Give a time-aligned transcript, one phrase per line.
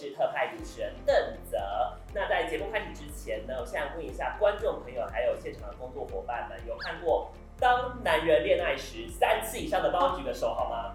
[0.00, 1.14] 是特派主持人邓
[1.50, 1.58] 泽。
[2.14, 7.30] 那在节目开始之前呢，我现在问一下观众朋友，还有现场的工作伙伴们，有看过
[7.60, 10.94] 《当男人恋爱时》三次以上的，帮我举个手好吗？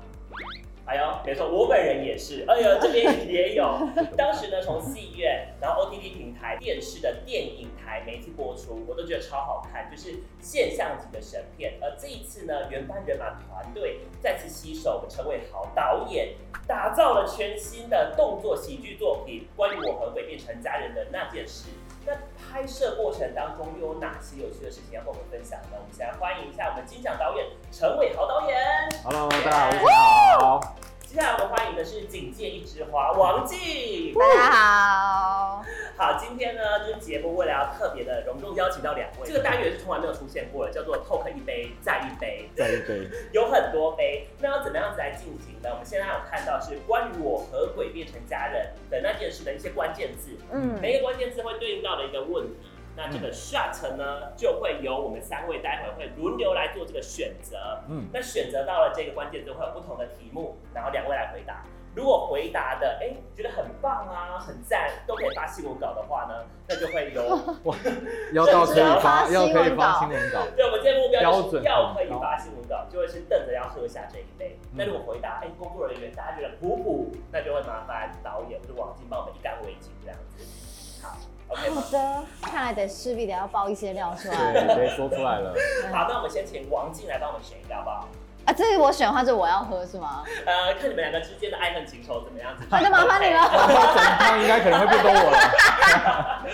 [0.87, 2.45] 哎呦，别说，我本人也是。
[2.47, 3.77] 哎呦，这边也有。
[4.17, 7.67] 当时呢，从戏院，然后 OTT 平台、电视的电影
[8.05, 11.73] 台每次播出，我都觉得超好看，就是现象级的神片。
[11.81, 16.35] 而这一次呢，原班人马团队再次携手陈伟豪导演，
[16.67, 21.69] 打造了全新的动作喜剧作品《关于我和鬼变成家人的那件事》。
[22.05, 25.77] 那拍摄过程当中又有哪些有趣的事情要跟我们分享呢？
[25.79, 28.55] 我们先来欢迎一下我们金奖导演陈伟豪导演。
[29.03, 30.75] Hello，大家好，我好。
[31.15, 34.13] 接下来我们欢迎的是警界一枝花王静。
[34.15, 35.63] 大家好。
[35.95, 44.27] 好，今天呢，就是节目为了要特别的隆重邀请到两位，这个单元是从来没有出现过的，叫做 Talk 一杯再一杯，再一杯， 有很多杯。
[44.41, 45.69] 那要怎么样子来进行呢？
[45.71, 52.55] 我们现在有看到是关于我和鬼变成家人的那件事的一些关键字，嗯，每一个关键字会对应到的一个问题。
[52.95, 57.79] 那这个 shot 呢，就会由我们三位待会会轮流来做这个选择。
[57.89, 61.63] 嗯，那选择到了这个关键字，会有不同的题目，然后两位来回答。
[61.93, 67.23] 如果回答的哎、欸、觉得很棒啊，很赞，都可以发新闻稿的话呢，那就会有
[68.35, 70.45] 要到可以发，要可以发新闻稿。
[70.57, 74.59] 对，我们今天目标就是要可以发新闻稿，就会是瞪着要喝下这一杯。
[74.63, 81.01] 嗯、那如果回答哎、欸、工作人员大家觉得普普，那就会麻烦导演或者王静帮我们一干为净这样子。
[81.01, 81.15] 好。
[81.47, 84.51] Okay, 好的，看来得势必得要爆一些料出来。
[84.51, 85.53] 对，可以说出来了。
[85.93, 88.07] 好，那我们先请王静来帮我们选一个，好不好？
[88.45, 90.23] 啊，这是我选的话，就我要喝是吗？
[90.45, 92.65] 呃，看你们两个之间的爱恨情仇怎么样子。
[92.69, 93.41] 那就麻烦你了。
[93.95, 96.45] 整趟应该可能会变多我了。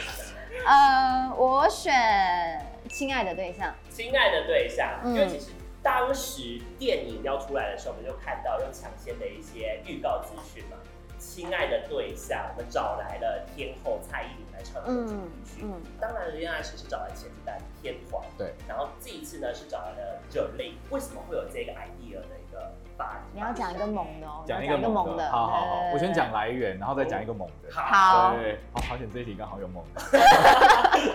[0.67, 1.93] 呃，我选
[2.89, 3.73] 亲爱的对象。
[3.89, 5.51] 亲爱的对象，嗯、因为其实
[5.81, 10.77] 当时电影要出来的时候，我们就看到用抢先的一些预告资讯嘛。
[11.21, 15.61] 亲爱的对象，我们找来了天后蔡依林来唱的主题曲。
[15.61, 18.25] 嗯，当然，恋爱时是找来前几代天团。
[18.35, 20.73] 对，然后这一次呢是找来了 Jolin。
[20.89, 23.19] 为什么会有这个 idea 的一个发？
[23.33, 25.31] 你要讲一个猛的哦，讲一个猛的。
[25.31, 27.71] 好好好，我先讲来源，然后再讲一个猛的。
[27.71, 30.01] 好，对，好，好险这一题刚好有猛的。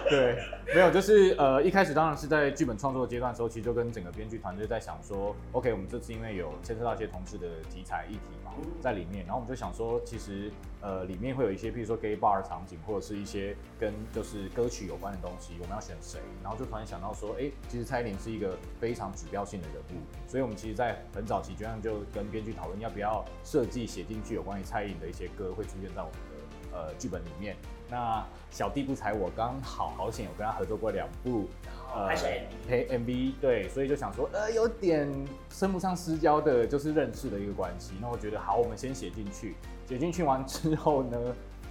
[0.09, 0.39] 对，
[0.75, 10.01] 没有，就是呃一开始当然是在剧本创作的阶段的时候，其实就跟整个编剧团队在想说，OK，我们这次因为有牵涉到一些同志的题材议题嘛，在里面，然后我们就想说。
[10.05, 16.21] 其实，呃，里面会有一些，譬如说 gay bar 场景，或者是一些跟就是歌曲有关的东西，我们要选谁？
[16.43, 27.57] 然后就突然想到说，哎，其实蔡依林是一个非常指标性的人物，所以我们其实，在很早期，就像就跟编剧讨论，要不要设计写进去有关于蔡依林的一些歌，会出现在我们的呃剧本里面。
[27.89, 31.47] 那小弟不才，我刚好好险有跟他合作过两部。
[31.95, 35.09] 呃，拍 MV 对，所以就想说，呃，有点
[35.51, 37.93] 称不上私交的，就是认识的一个关系。
[38.01, 39.55] 那我觉得好，我们先写进去。
[39.87, 41.17] 写进去完之后呢，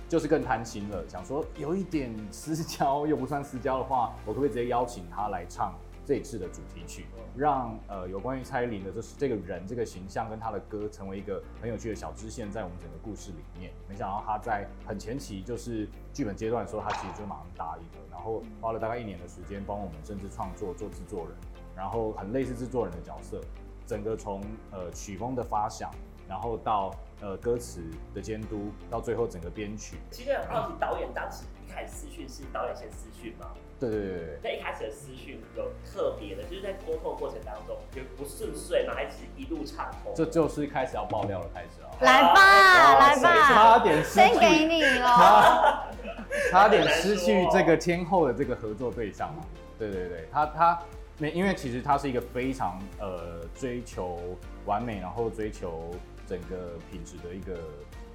[0.08, 7.06] 就是更贪心了，想说有一点私交又不算私交的话，我可不可以直接邀请他来唱这一次的主题曲，
[7.36, 13.74] 让呃有关于蔡依林的这这个人这个形象跟他的歌成为一个很有趣的小支线，在我们整个故事里面。
[13.90, 21.36] 没想到他在很前期就是剧本阶段的时候，他其实就马上答应了，然后花了大概一年的时间帮我们甚至创作做制作人，
[21.76, 23.42] 然后很类似制作人的角色，
[23.88, 24.42] 整个从
[24.72, 25.90] 呃曲风的发想。
[26.28, 26.92] 然后到
[27.22, 27.84] 呃歌词
[28.16, 29.98] 的监督，到最后整个编曲。
[30.10, 33.52] 其实很好奇，导演当时一开始私讯是导演先私讯吗？
[33.90, 34.40] 对对对对。
[34.44, 38.94] 在一开始的私讯有特别的，就是在沟通过程当中有不顺遂吗？
[38.96, 40.14] 还是一路畅通？
[40.16, 41.90] 这就是开始要爆料的开始啊！
[42.02, 45.94] 来吧，来吧，差点失去，先给你了，
[46.52, 49.44] 差点失去这个天后的这个合作对象嘛？
[49.78, 50.80] 对对对，他他。
[51.18, 54.20] 没，因为其实他是一个非常呃追求
[54.66, 55.96] 完美，然后追求
[56.28, 57.58] 整个品质的一个，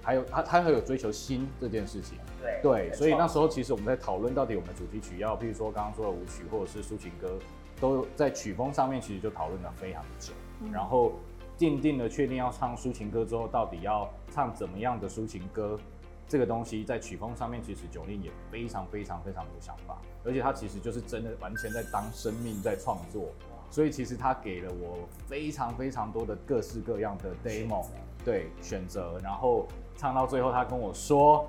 [0.03, 2.19] 还有他他还有追求新这件事情。
[2.41, 7.39] 对对，所以那时候其实我们在讨论到底我们的主题曲要，譬如说刚刚说的舞曲或者是抒情歌，
[7.81, 10.33] 都在曲风上面其实就讨论了非常久。
[10.61, 11.13] 嗯、然后
[11.59, 15.79] 定定了确定要唱抒情歌之后，到底要唱怎么样的抒情歌？
[16.27, 23.31] 这个东西在曲风上面，其实 Jolin 也非常非常非常有想法，而且他其实就是真的完全在当生命在创作，
[23.69, 27.85] 所以其实他给了我非常非常多的各式各样的 demo，
[28.25, 29.67] 对，选择，然后
[30.01, 31.47] 唱到最后，他跟我说。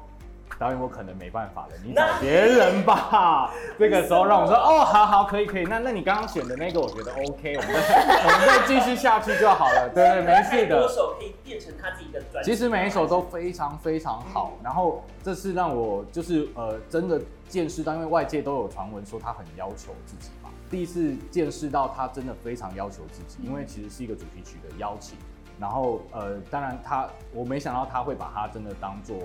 [0.59, 3.51] 导演，我可能没办法了，你找别人吧。
[3.80, 5.63] 这个时候让我说，哦，好好，可以可以。
[5.63, 9.89] 那那你刚刚选的那个，我觉得 OK，我们再 我们再继续下去就好了。
[9.89, 10.81] 对对，没事的。
[10.81, 12.51] 歌手可以变成他自己的专辑。
[12.51, 14.51] 其实每一首都非常非常好。
[14.62, 20.50] 然后这是让我就是呃真的见识到，因为外界都有传闻说他很要求自己嘛。
[20.69, 25.18] 第一次见识到他真的非常要求自己，因为其实是一个主题曲的邀请。
[25.62, 29.18] 然后呃，当然他我没想到他会把他真的当做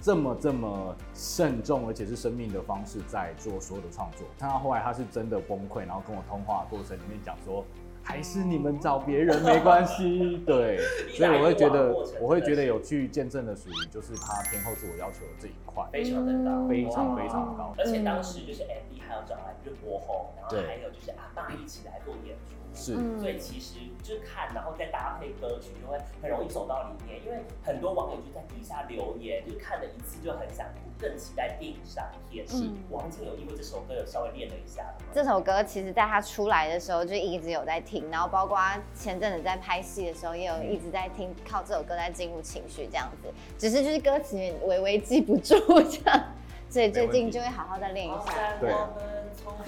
[0.00, 4.26] 这么这么慎重，而且是生命的方式在做所有的创作。
[4.38, 7.64] 看到后来他是真的崩溃，然后跟我通话过程里面讲说。
[8.02, 10.78] 还是你们找别人没关系， 对，
[11.14, 22.56] 所以我会觉得，我会觉得有去见证的属于就是他天后自我要求的这一块，非常的高，非常非常高，而且当时就是 MV 还有找来就是播后，然后还有就是阿爸一起来做演出。
[22.74, 27.20] 是，所以其实就是看，然后再搭配歌曲，就会很容易走到里面。
[27.24, 30.66] 因为很多网友就在底下留言，就是看了一次就很想
[30.98, 32.46] 更期待电影上片。
[32.46, 34.84] 是，王静有因为这首歌有稍微练了一下。
[35.12, 38.58] 这首歌其实在他出来的时候就一直有在听，然后包括
[38.94, 43.28] 前阵子在拍戏的时候也有一直在听，靠这首歌在进入情绪这样子。
[43.58, 46.24] 只是就是歌词微微记不住这样，
[46.68, 48.56] 所以最近就会好好再练一下。
[48.60, 48.72] 对。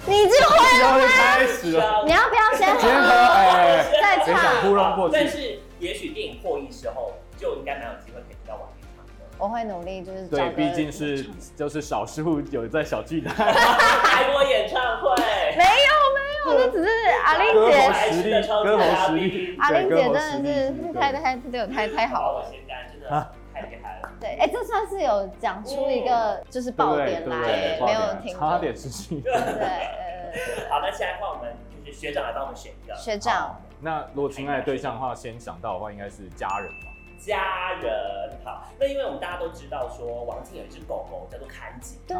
[0.05, 1.77] 你就会开始
[4.75, 5.09] 唱。
[5.11, 9.11] 但是也许电影破亿之后就应该蛮有机会可以听到王静唱的。
[9.37, 11.25] 我会努力，就是对，毕竟是
[11.55, 15.15] 就是少数有在小巨蛋开过演唱会。
[15.57, 16.89] 没有没有，那只是
[17.25, 17.71] 阿玲姐
[18.11, 19.57] 实力，歌喉实力。
[19.59, 23.09] 阿玲姐真的是太太对我太太好了，现在真的
[23.53, 24.09] 太厉害了。
[24.19, 29.21] 对，哎，这算是有讲出一个就是爆点来，没有停差点失去。
[29.21, 29.33] 对。
[30.67, 31.53] 好，那现在换我们
[31.85, 33.55] 就是学长来帮我们选一个学长。
[33.83, 36.87] 那如果亲爱的对象的话，先想到的话应该是家人吧。
[37.19, 37.91] 家人，
[38.43, 38.67] 好。
[38.79, 41.97] 那因为我们大家都知道说，王静有一只狗狗叫做看吉。
[42.07, 42.17] 对。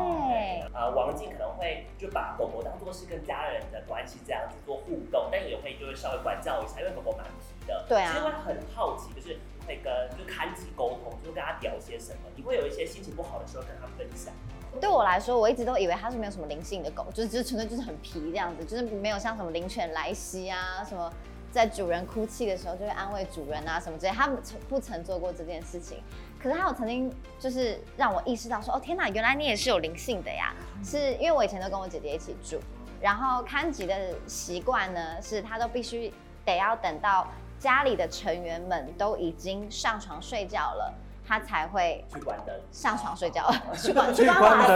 [0.74, 7.86] 呃，王静可能会就把狗狗当做是跟家人的关系这样子做互动，但也会就会稍微管教一下，因为狗狗蛮皮的。
[7.88, 8.12] 对啊。
[8.12, 9.38] 其实会很好奇，就是
[9.68, 12.20] 会跟就看吉沟通，就是跟他聊些什么。
[12.36, 14.34] 你会有一些心情不好的时候跟他分享。
[14.80, 21.12] 对我来说，我一直都以为它是没有什么灵性的狗，就是就是纯粹就是很皮这样子，就是没有像什么灵犬莱西啊，什么
[21.54, 26.02] 在主人哭泣的时候就会安慰主人啊什么之类，他曾不曾做过这件事情。
[26.42, 30.52] 可是他有曾经就是让我意识到说，哦天哪，原来你也是有灵性的呀！
[30.84, 32.60] 是因为我以前都跟我姐姐一起住，
[33.00, 36.12] 然后看吉的习惯呢，是他都必须
[36.44, 37.28] 得要等到
[37.60, 40.92] 家里的成员们都已经上床睡觉了。
[41.28, 44.74] 他才会去关灯，上床睡觉， 去关去关瓦斯。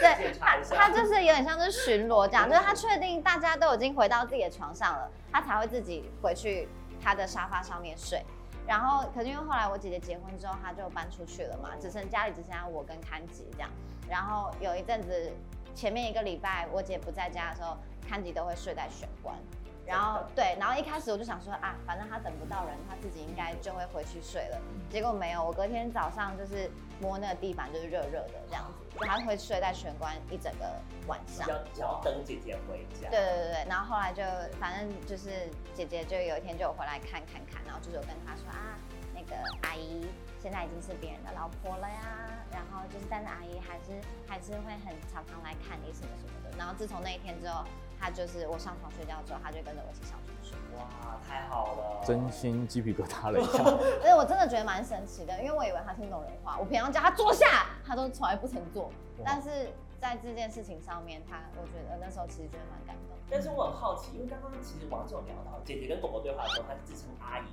[0.00, 6.68] 对，他他就是有点像是巡逻这样，就是他确定大家都已经回到自己的床上了，他才会自己回去
[7.02, 8.22] 他的沙发上面睡。
[8.66, 13.70] 然后，可是因为后来我姐姐结婚之后，他就搬出去了嘛，只剩家里只剩下我跟康吉这样。
[14.08, 15.32] 然后有一阵子，
[15.74, 17.76] 前面一个礼拜我姐不在家的时候，
[18.08, 19.34] 康吉都会睡在玄关。
[19.86, 24.60] 然后对，然后一开始我就想说啊，反正他等不到人，他自己应该就会回去睡了。
[24.88, 26.70] 结果没有，我隔天早上就是
[27.00, 30.64] 摸那个地板，就是热热的这样子，就他会睡在玄关一整个
[31.06, 31.46] 晚上。
[31.48, 33.10] 要要等姐姐回家。
[33.10, 34.22] 对对对对，然后后来就
[34.58, 38.78] 反正就是姐姐就有一天就有回来看看看，然后就是有跟他说啊，
[39.14, 39.36] 那个
[39.68, 40.06] 阿姨
[40.40, 46.56] 现在已经是别人的老婆了呀，然后就是但是阿姨还是还是会很常常来看你什么什么的。
[46.56, 47.64] 然后自从那一天之后。
[47.98, 50.56] 他就是我上床睡觉之后，他就跟着我一起上床睡。
[50.76, 52.04] 哇，太好了！
[52.04, 53.62] 真心鸡皮疙瘩了一下。
[54.02, 56.58] 而且我真的觉得蛮神奇的，因为我以为他听懂人话。
[56.58, 58.90] 我平常叫他坐下，他都从来不曾坐。
[59.24, 63.16] 但是在这件事情上面，他我觉得那时候其实觉得蛮感动。
[63.30, 67.44] 但是我很好奇，因为刚刚其实王总聊到姐姐跟狗狗对话的时候，他自称阿姨。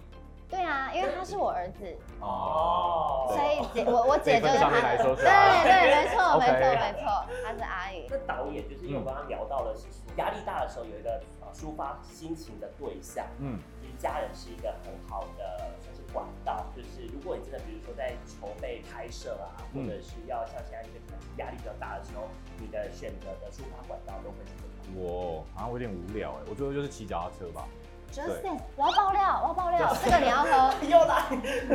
[0.51, 1.87] 对啊，因为他是我儿子
[2.19, 4.69] 哦，所以姐我我姐就是他。
[4.69, 5.23] 对
[5.63, 8.05] 对，没错没错没错，他是阿姨。
[8.11, 11.23] 那导演就是因为我刚刚聊到了是压力大的时候有一个
[11.55, 22.27] 抒发心情的对象，嗯，其实家人是一个很好的算是管道，就是如果你真的比如说在筹备拍摄啊，或者是要像现在这个可能压力比较大的时候，
[22.59, 24.99] 你的选择的抒发管道都会是什么？
[24.99, 27.65] 我好像有点无聊哎，我觉得就是骑脚踏车吧。
[28.11, 30.73] Just Dance，我要爆料，我要爆料，这个你要喝。
[30.85, 31.23] 又来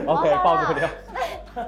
[0.06, 0.88] ，OK，爆这个料。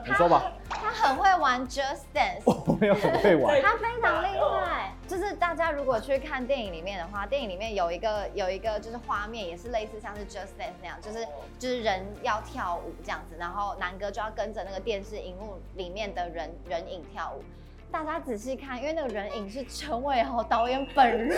[0.05, 0.53] 你说吧。
[0.69, 3.61] 他很会玩 Just Dance，我没有很会玩。
[3.63, 11.27] 他非常厉害，就是大家如果去看电影里面的话，电影里面有一个有一个就是画面，也是类似像是 Just Dance 那样，就是
[11.59, 17.43] 就是人要跳舞这样子，然后男哥就要跟着那个电视荧幕里面的人人影跳舞。
[17.91, 21.31] 大家仔细看，因为那个人影是陈伟豪导演本人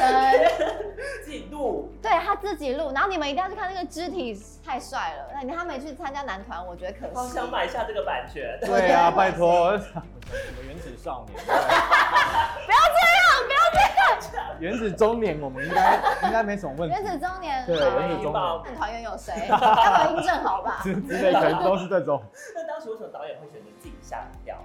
[1.24, 5.30] 自己录，对他自己录，然后你们一定要去看那个肢体太帅了。
[5.32, 7.14] 那你他没去参加男团，我觉得可惜。
[7.14, 8.58] 好想买下这个版权。
[8.60, 9.78] 对啊，拜托。
[9.78, 11.38] 什么原子少年？
[11.44, 13.78] 不要这样，不要这
[14.36, 14.46] 样。
[14.58, 16.94] 原子中年，我们应该应该没什么问题。
[16.94, 18.62] 原子中年，对，原子中年。
[18.64, 19.46] 看团员有谁？
[19.48, 20.80] 要不要印证好吧？
[20.82, 22.20] 之类可能都是这种。
[22.54, 24.56] 那当时为什么导演会选择自己下跳？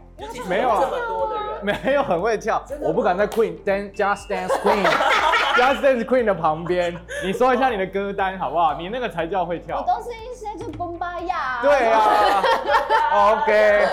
[0.48, 4.84] 没有啊，这么多的人，没有很会跳，我不敢在 Queen dance Just Dance Queen。
[5.56, 8.74] Just Dance Queen 的旁边，你说一下你的歌单好不好？
[8.74, 9.78] 你那个才叫会跳。
[9.78, 11.60] 我都是一些就崩巴呀。
[11.62, 12.44] 对啊。
[13.40, 13.88] OK。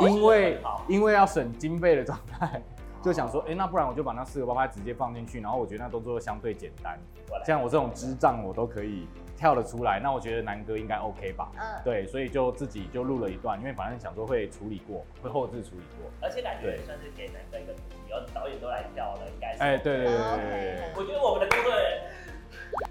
[0.00, 2.60] 因为因为要省经费的状态，
[3.02, 6.98] 就想说，哎、欸，那不然我就把那四个八拍直接放进去，然后我觉得那动作相对简单，
[7.46, 9.06] 像我这种智障我都可以。
[9.44, 11.50] 跳得出来，那我觉得南哥应该 OK 吧？
[11.60, 19.62] 嗯，对，所以就自己就录了一段，因为反正想说会处理过，会后置处理过，而且感觉也算是给南哥一个主题，然后导演都来跳了，应该是。
[19.62, 22.00] 哎，对对对对对，我觉得我们的工作人员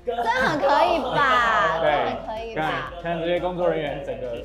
[0.06, 1.80] 真的很可以吧？
[1.82, 2.94] 对，可以吧？
[3.02, 4.38] 看这些工作人员整个，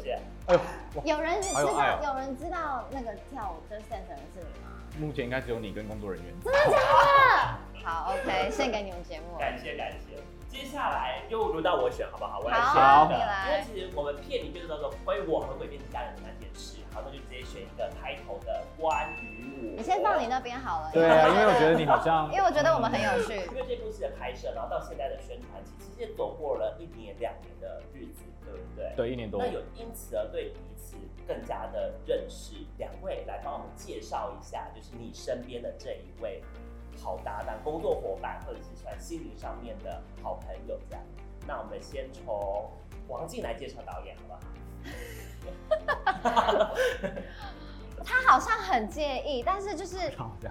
[0.46, 4.72] 哎呦，有人知道有人知道那个跳舞真现成的是你吗？
[4.98, 6.32] 目前应该只有你跟工作人员。
[6.42, 7.84] 真的假的？
[7.84, 10.16] 好，OK，献给你们节目，感谢感谢。
[10.48, 12.40] 接下来又轮到我选，好不好？
[12.40, 12.74] 我来选
[13.04, 19.76] 一个，因为其实我们片里面就叫做关于我和鬼变成家人的那件事，好，那就直接选一个开头的关于我。
[19.76, 20.90] 你先放你那边好了。
[20.92, 23.34] 对啊，因为我觉得你好像， 因为我觉得我们很有趣。
[23.52, 28.92] 因为这部戏的拍摄，然后到现在的宣传期，其实也走过了一年两年的日子，对不对？
[28.96, 29.40] 对，一年多。
[29.40, 36.42] 那有因此而对彼此更加的认识，两位来帮我们介绍一下，就是你身边的这一位。
[37.02, 41.02] 好搭档、工作伙伴，或者是算心灵上面的好朋友这样。
[41.46, 42.70] 那我们先从
[43.08, 44.40] 王静来介绍导演，好不好？
[48.04, 49.98] 他好像很介意，但是就是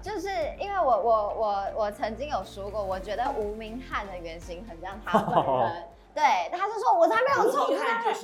[0.02, 0.28] 就是
[0.58, 5.84] 因为我我我我曾经有说过，我觉得吴明翰的原型很像他本人。
[6.14, 8.22] 对，他就说我才没有臭直男，就是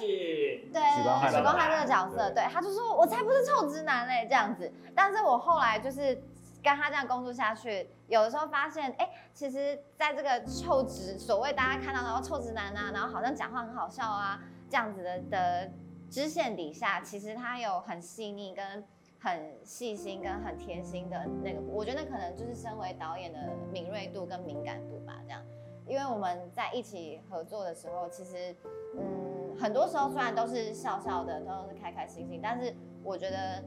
[0.73, 0.83] 对
[1.31, 4.73] 许光汉这个角色，对，他就说我才不是臭直男嘞这样子。
[4.97, 6.21] 但是我后来就是。
[6.65, 14.41] 跟他这样工作下去，有的时候发现，哎、其实在这个臭直，所谓大家看到的臭直男啊，然后好像讲话很好笑啊，
[14.71, 15.71] 这样子的的
[16.09, 18.83] 支线底下，其实他有很细腻、跟
[19.21, 23.39] 很细心、跟很贴心的那个，我觉得可能就是身为导演的
[23.71, 25.43] 敏锐度跟敏感度吧，这样。
[25.87, 28.57] 因为我们在一起合作的时候，其实，
[28.97, 33.63] 嗯，很多时候虽然都是笑笑的，都是开开心心，但是我觉得，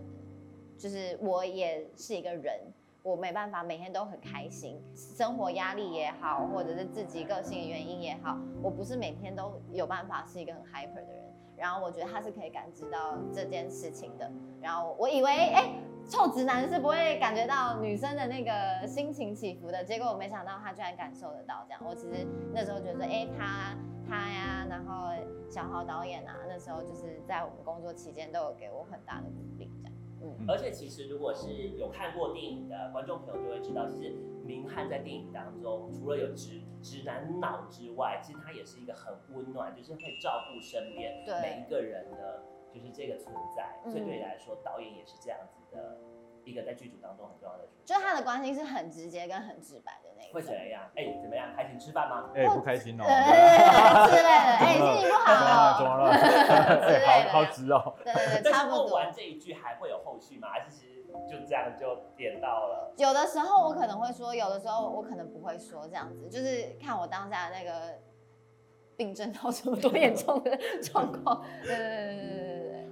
[0.79, 2.59] 就是我也是一个人。
[3.07, 11.23] 我没办法每天都很开心，生活压力也好，或者是自己个性原因也好，我不是每天都有办法是一个很 hyper 的人。
[11.55, 14.29] 然后我觉得他是可以感知到这件事情的。
[14.61, 15.71] 然后我以为，哎，
[16.09, 21.65] 臭直男是不会感觉到女生的那个心情起伏的，结果我没想到他居然感受得到。
[21.65, 23.73] 这样，我其实那时候觉得，哎，他
[24.05, 25.13] 他呀，然后
[25.49, 29.71] 小豪导演啊，那时候就是在我们工作期间都有给我很大的鼓励。
[30.47, 34.15] 而且其实，如果是有看过电影的观众朋友就会知道，其实
[34.45, 42.43] 明翰在电影当中，除了有直直男脑之外，其实他也是一个很温暖，就是会照顾身边每一个人的，
[42.73, 43.79] 就是这个存在。
[43.89, 45.97] 所以对你来说，导演也是这样子的。
[46.47, 50.31] 一个在剧组当中很重要的，就是他的关心是很直接跟很直白的那种。
[50.33, 50.83] 会怎样？
[50.95, 51.53] 哎、欸，怎么样？
[51.55, 52.29] 开心吃饭吗？
[52.33, 53.03] 哎、欸，不开心哦。
[53.03, 55.75] 之类的，哎，心情不好哦。
[55.77, 56.03] 怎么了？
[57.05, 57.93] 好好直哦。
[58.03, 58.95] 对对对，差不多。
[58.95, 60.47] 完这一句还会有后续吗？
[60.49, 62.93] 还是其实就这样就点到了？
[62.97, 67.99] 有的时候我可能会说，有的时候我可能不会说，这样子就是看我当下的那个
[68.95, 71.43] 病症到什么多严重的状况。
[71.63, 72.36] 对对对对对。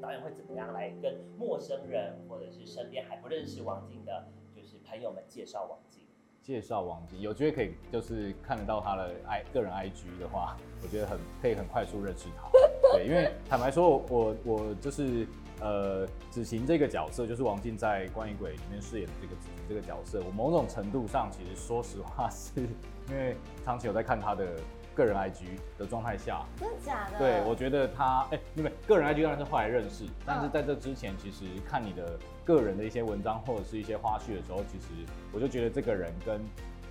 [0.06, 6.04] 导演会怎么样来跟陌生人或者是身边还不认识王静的，就是朋友们介绍王静？
[6.44, 12.48] 介绍王静，有机会可以就是看得到他的 i 个人 IG 的话，我觉得很可以很快速认识他。
[12.94, 15.26] 对，因为坦白说，我我就是
[15.60, 22.62] 呃子晴这个角色，就是王静在《关于鬼》里面饰演的这个子晴这个角色，我某种程度上其实说实话是
[23.10, 24.56] 因为长期有在看他的。
[24.96, 25.44] 个人 IG
[25.78, 27.20] 的状态下，真的假的？
[27.20, 34.88] 对，我觉得他，哎、欸，因为个人 IG 当然是后来认识，但是在这之前，其实看你的个人的一些文章或者是一些花絮的时候，其实
[35.34, 36.42] 我就觉得这个人跟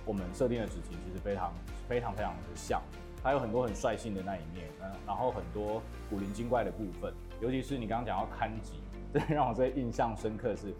[0.05, 1.51] 我们设定的子晴其实非常
[1.89, 2.79] 非常非常的像，
[3.23, 8.81] 他有很多很率性的那一面，嗯，然后很多古灵精怪的部分，尤其是你刚刚讲到看集，
[9.11, 10.73] 这让我最印象深刻的是，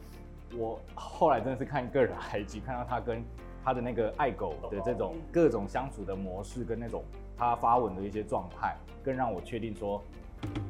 [0.55, 3.24] 我后来真的是看个人 IG 看到他跟。
[3.65, 7.03] 他的那个爱狗的这种各种相处的模式，跟那种
[7.36, 10.00] 他发文的一些状态，更让我确定说，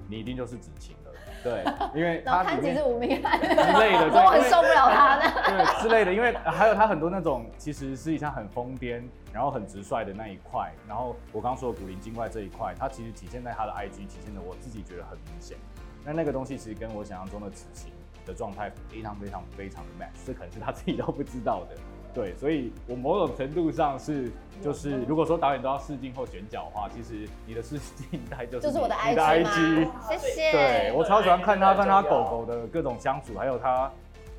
[0.08, 1.12] 你一定就是子晴了。
[1.44, 5.24] 对， 因为他看其实无名之类的， 我很受不了他的。
[5.46, 15.58] 对，之类的，因为还有他很多那种其实实际上很疯癫，然后很直率的那一块，然后我刚刚说的古灵精怪这一块，他其实体现在他的 IG，体现的我自己觉得很明显。
[16.06, 17.92] 那那个东西其实跟我想象中的子晴
[18.25, 21.75] 的状态非常非常非常的 match，这可能是他自己都不知道的。
[22.16, 24.32] 对，所以我某种程度上是，
[24.64, 30.02] 就是如果说导演都要试镜或选角的话，其实你的试镜应该就是就是我的 IG 吗？
[30.10, 30.52] 谢谢。
[30.54, 33.92] 对，我超喜欢看他跟他狗狗的各种相处，还有他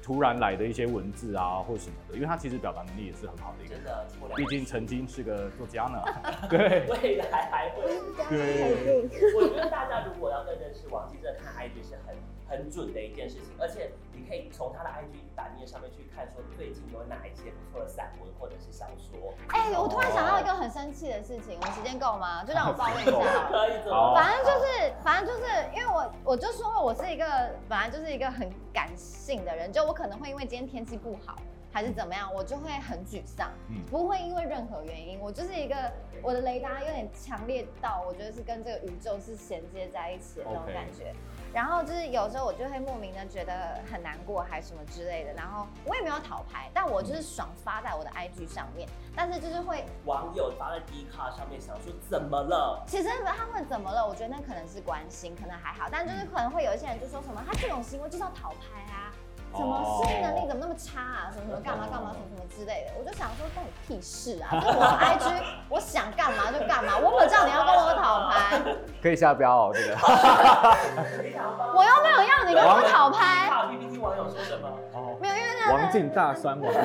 [0.02, 6.02] 突然来的一些文字啊或什么的，因为他其实表达能力也是很好的一个人，真的，毕竟曾经是个作家呢。
[6.48, 7.82] 对，未来还会。
[8.30, 9.04] 对，
[9.36, 12.16] 我觉得大家如果要更认识王静，真的看 IG 是很
[12.48, 19.32] 很准的一件事情，而且你可以从他的 IG 版面上面去看，说最近有哪一些不错的散文或者是小说。
[19.48, 22.42] 哎、欸，我突然想到一个很生气的事情，我们时间够吗？
[22.46, 23.48] 就让我抱怨一下。
[23.48, 23.80] 可以，
[24.14, 27.26] 反正就是，反正就是，因为我我就说我是一个
[27.68, 31.36] 本来就是一个很感性的人，就我可能会因为今天天气不好
[31.72, 35.76] 还是怎么样，我就会很沮丧，嗯，不会因为任何原因，我就是一个
[36.22, 41.12] 我的雷达有点强烈到，我觉得是跟这个宇宙是衔接在一起的那种感觉。
[41.12, 41.14] Okay.
[41.56, 45.32] 然后就是有时候我就会莫名的觉得很难过，还什么之类的。
[45.32, 48.86] 然后我也没有讨拍，但我就是爽发在我的 IG 上面。
[49.16, 52.84] 但是就是会网友发在 Dcard 上面，想说怎么了？
[52.86, 54.06] 其实他们怎么了？
[54.06, 55.88] 我觉得那可能是关心，可能还好。
[55.90, 59.10] 但就是可能会有一些人就说什么，他这种行为就是要讨拍啊。
[59.54, 61.30] 什么适应能力怎么那么差啊？
[61.32, 64.50] 什么什么干嘛干嘛什么什么之类的，我就想说关你屁事啊！
[64.60, 68.60] 就我 IG，我想干嘛就干嘛，我没有叫你要跟我讨拍。
[69.02, 69.96] 可以下标哦，这个。
[71.74, 73.48] 我又没有要你跟我讨拍。
[73.48, 74.68] 看 PPT 网友说什么？
[74.92, 76.72] 哦，没有，因为那王静大酸王。
[76.72, 76.78] 不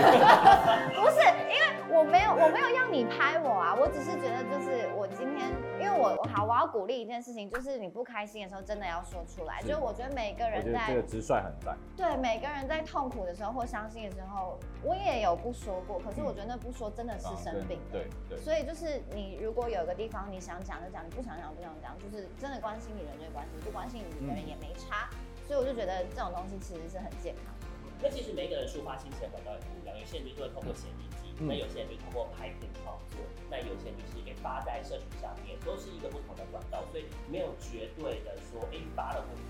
[1.12, 5.52] 是，因为我没有，我没有要你拍我啊，我只是觉得就是我今天。
[5.78, 9.62] 因为我好，我要鼓励一件事情，就是你不开心的时候，真的要说出来。
[9.64, 11.78] 就我觉得每个人在这个直率很赞。
[11.98, 16.00] 对，每个人在痛苦的时候或伤心的时候，我也有不说过。
[16.00, 17.80] 可是我觉得那不说真的是生病。
[17.92, 18.38] 对对。
[18.38, 25.10] 所以就是你如果有一个地方你想讲就讲，你不想讲不想讲，就是真的关心你人就关心，不关心你的人也没差。
[25.46, 27.68] 所以我就觉得这种东西其实是很健康的。
[28.02, 33.20] 那其实每个人抒发心情的管道也不一样，有些人就会通过写日记，那有些人就通过拍片创作，
[33.50, 39.42] 那有些人就是给发在社群上面，都是一个不同的管道，所以没有绝对的说，哎，发了或者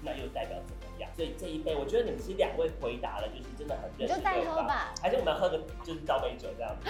[0.00, 1.10] 那又代表怎么样？
[1.16, 4.16] 所以这一杯，我觉得你们其实两位回答了，就是真的很认真。
[4.16, 6.88] 就再喝吧，还是我们喝个就是倒杯酒 这样子？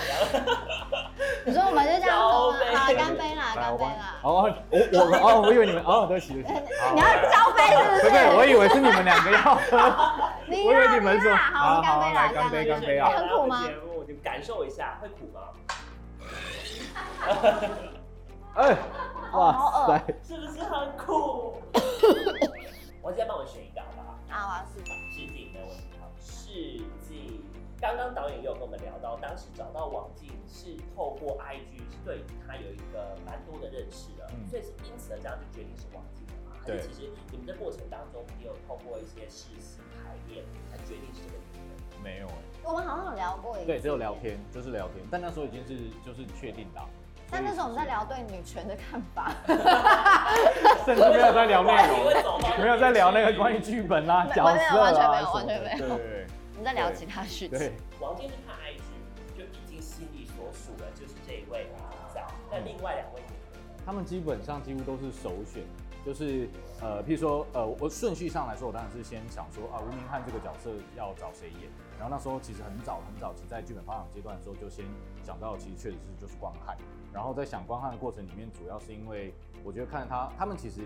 [1.46, 2.58] 你说我们就这样喝吗？
[2.74, 4.20] 好，干杯啦，干杯啦！
[4.22, 6.54] 哦，我我哦，我以为你们哦，对不起对不起，
[6.94, 8.02] 你要交杯是不是？
[8.04, 9.78] 不对，我以为是你们两个要喝。
[10.48, 13.08] 我以为你们说好，好，干杯啦，干杯，干杯啊！
[13.08, 13.64] 很苦吗？
[14.22, 15.52] 感受一下，会苦吗？
[18.54, 18.76] 哎，
[19.32, 21.56] 哇塞，是不是很苦？
[23.02, 24.18] 王静帮我选一个好不好？
[24.28, 24.94] 啊，我要试镜。
[25.12, 25.84] 试镜没问题。
[26.00, 26.50] 好，试
[27.06, 27.44] 镜。
[27.80, 36.56] 刚刚导演也有跟我们聊到，当时找到王静是透过 IG，是对他有一个蛮多的认识的，嗯、所以是因此呢，这样就决定是王静的嘛？
[36.66, 36.76] 对。
[36.76, 42.02] 还是其实你们在过程当中也有透过一些试戏排练来决定是这个演员？
[42.02, 42.42] 没有哎、欸。
[42.64, 42.87] 我们好像有
[43.28, 43.66] 聊过一次。
[43.66, 46.80] 对，只有聊天，就是聊天，但那时候已经是就是确定的。
[47.30, 49.30] 但那时候我们在聊对女权的看法，
[50.86, 51.72] 甚至没有在聊内
[52.22, 55.98] 容， 没有在聊那个关于剧本啊、角色啊，完全没有，完全没有。
[55.98, 57.72] 对，我们在聊其他事情。
[58.00, 62.26] 王晶是看 IG 就已经心里所属了，就是这一位啊，这样。
[62.50, 63.20] 那另外两位，
[63.84, 65.62] 他们基本上几乎都是首选。
[66.06, 66.48] 就是
[66.80, 71.68] 呃，譬如说呃，我顺序上来说，我当然是先想说啊，吴明翰这个角色要找谁演。
[71.98, 74.84] 然后那时候其实很早很早其实在剧本发展阶段的时候，就先
[75.24, 76.76] 想到其实确实是就是光汉。
[77.12, 79.34] 然后在想光汉的过程里面，主要是因为
[79.64, 80.80] 我觉得看他他们其实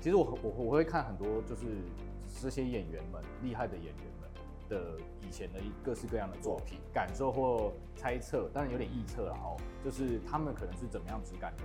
[0.00, 1.62] 其实我我我会看很多就是
[2.40, 4.28] 这些演员们厉害的演员们
[4.68, 11.62] 的以前的各式各样的作品，感受或猜测，当然有点臆测了哦，就是他们可能是怎么样质感的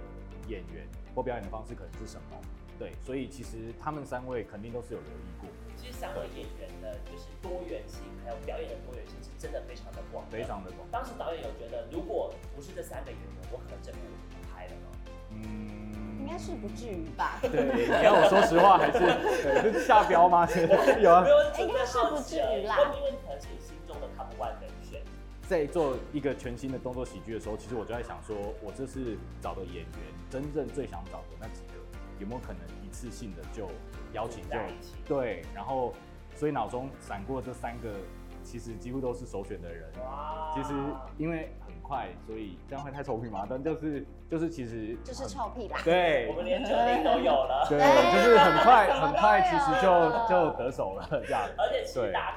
[0.48, 2.38] 演员或表演的方式可能是什么。
[2.78, 5.50] 对，所以其实他们三位肯定都是有留意过。
[5.78, 10.88] 其实三位演员的，就是多元性，还有表演的多元性，是真的非常的广，非常的广。
[10.92, 14.00] 当时导演有觉得，如果不是这三个演员，我可能整部
[14.34, 14.88] 不拍了吗？
[15.30, 17.40] 嗯，应该是不至于吧。
[17.42, 20.48] 对，你要我说实话，还是对，是下标吗？
[21.00, 21.24] 有啊，
[21.60, 22.78] 应该是不至于啦。
[22.98, 25.02] 因为可能是你心中的 top one 人选。
[25.48, 29.88] 在做一个全新的动作喜剧的时候，其实我就在想说，我这是找的演员，
[30.30, 31.77] 真正最想找的那几个。
[32.20, 33.70] 有没有可能一次性的就
[34.14, 34.58] 邀请就
[35.06, 35.94] 对，然后
[36.36, 37.90] 所以脑中闪过这三个，
[38.44, 39.90] 其实几乎都是首选的人。
[40.04, 40.52] 哇！
[40.54, 40.74] 其实
[41.18, 43.46] 因为很快，所以这样会太臭屁嘛？
[43.50, 45.80] 但就是就是其实就是臭屁啦。
[45.84, 47.66] 对，我们连决定都有了。
[47.70, 51.42] 对，就是很快 很快，其实就就得手了这样。
[51.58, 52.37] 而且其实大家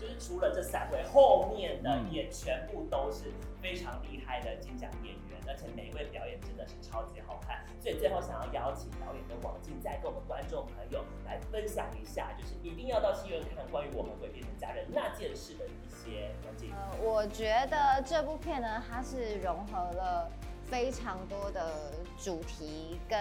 [0.00, 3.32] 就是除了这三位，后面的也全部都是
[3.62, 5.36] 非常厉害的金奖演员。
[5.48, 16.72] 而且每一位表演真的是超级好看，所以最后想要邀请导演跟王静再跟我们观众朋友来分享一下，就是一定要到戏院看关于我们会变成家人那件事的一些王静。
[16.72, 20.28] 呃，我觉得这部片呢，它是融合了
[20.64, 23.16] 非常多的主题跟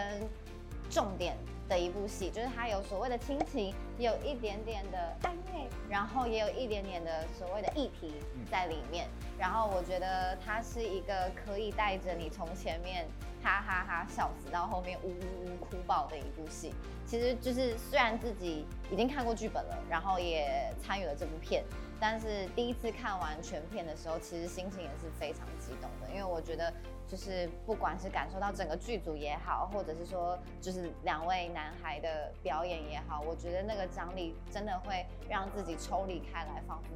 [0.90, 1.36] 重点
[1.68, 8.14] 的一部戏，就是它有所谓的亲情，有一点点的暧昧，然后也有一点点的所谓的议题
[8.50, 9.08] 在里面。
[9.38, 13.06] 然后我觉得它是一个可以带着你从前面
[13.44, 16.74] 哈哈哈笑死到后面呜呜呜哭爆的一部戏。
[17.06, 21.64] 其实就是虽然自己已经看过剧本了，然后也参与了这部片，
[22.08, 26.72] 但是第一次看完全片的时候，其实心情也是非常激动的，因为我觉得。
[27.08, 36.90] 就是不管是感受到整个剧组也好，或者是说就是两位男孩的表演也好，我觉得那个张力真的会让自己抽离开来，仿佛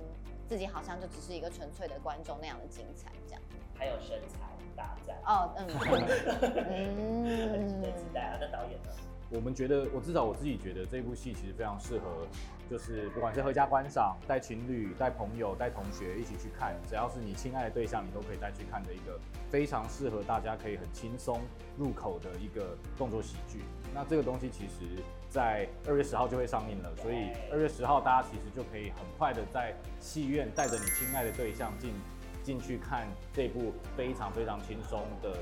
[0.48, 3.42] 自己好像就只是一个纯粹的观众那样的精彩，这样。
[3.78, 4.40] 还有身材
[4.76, 8.38] 大战哦，嗯，嗯， 很期待啊！
[8.42, 8.90] 那导演呢？
[9.32, 12.28] 我们觉得，我至少我自己觉得这部戏其实非常适合，
[12.68, 21.42] 就是不管是合家观赏、带情侣、带朋友、带同学一起去看，只要是你亲爱的对象，你都可以带去看的一个非常适合大家可以很轻松
[21.78, 23.60] 入口的一个动作喜剧。
[23.94, 31.94] 那这个东西其实，在二月十号就会上映了，所以二月十号大家其实就可以很快的在戏院带着你亲爱的对象进
[32.42, 35.38] 进去看这部非常非常轻松的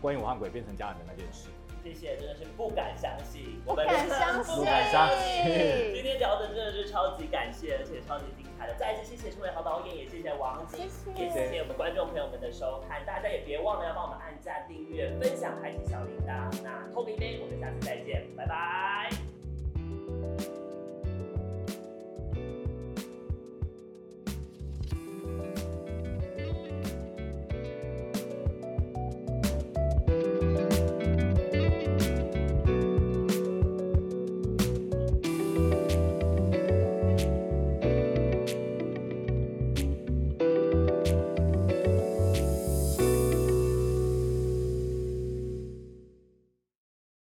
[0.00, 1.48] 关于我和鬼变成家人的那件事。
[1.84, 5.92] 谢谢，真的是不敢相信，不敢相信，不敢相信。
[5.92, 8.74] 今天聊的真的是超级感谢，而且超级精彩的。
[8.78, 13.04] 再一次谢谢这位好导演，也谢谢王晶，也谢谢我们观众朋友们的收看。
[13.04, 16.50] 大家也别忘了要帮我们按赞、订阅、分享、开启小铃铛。
[16.62, 19.33] 那透明杯，我们下次再见，拜拜。